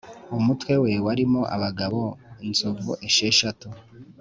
Umutwe 0.37 0.73
we 0.83 0.93
warimo 1.05 1.41
abagabo 1.55 1.99
inzovu 2.45 2.91
esheshatu 3.07 3.67